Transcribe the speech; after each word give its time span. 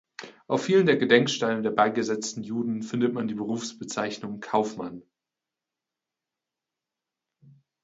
Auf 0.47 0.63
vielen 0.63 0.87
der 0.87 0.97
Gedenksteine 0.97 1.61
der 1.61 1.69
beigesetzten 1.69 2.41
Juden 2.41 2.81
findet 2.81 3.13
man 3.13 3.27
die 3.27 3.35
Berufsbezeichnung 3.35 4.39
„Kaufmann“. 4.39 5.03